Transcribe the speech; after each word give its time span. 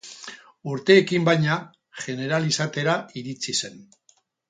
Urteekin, 0.71 1.27
baina, 1.27 1.59
jeneral 2.07 2.51
izatera 2.51 2.99
iritsi 3.23 3.59
zen. 3.63 3.83